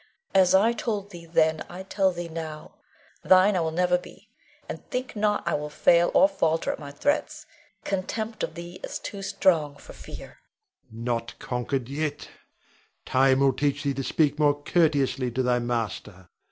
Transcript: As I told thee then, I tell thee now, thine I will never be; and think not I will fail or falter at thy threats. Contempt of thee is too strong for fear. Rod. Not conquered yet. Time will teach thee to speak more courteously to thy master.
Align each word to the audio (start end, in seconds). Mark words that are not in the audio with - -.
As 0.33 0.55
I 0.55 0.73
told 0.73 1.11
thee 1.11 1.27
then, 1.27 1.63
I 1.69 1.83
tell 1.83 2.11
thee 2.11 2.27
now, 2.27 2.73
thine 3.21 3.55
I 3.55 3.59
will 3.59 3.69
never 3.69 3.99
be; 3.99 4.31
and 4.67 4.83
think 4.89 5.15
not 5.15 5.47
I 5.47 5.53
will 5.53 5.69
fail 5.69 6.09
or 6.15 6.27
falter 6.27 6.71
at 6.71 6.79
thy 6.79 6.89
threats. 6.89 7.45
Contempt 7.83 8.41
of 8.41 8.55
thee 8.55 8.79
is 8.83 8.97
too 8.97 9.21
strong 9.21 9.75
for 9.75 9.93
fear. 9.93 10.39
Rod. 10.91 11.05
Not 11.05 11.33
conquered 11.37 11.87
yet. 11.87 12.29
Time 13.05 13.41
will 13.41 13.53
teach 13.53 13.83
thee 13.83 13.93
to 13.93 14.03
speak 14.03 14.39
more 14.39 14.59
courteously 14.63 15.29
to 15.29 15.43
thy 15.43 15.59
master. 15.59 16.29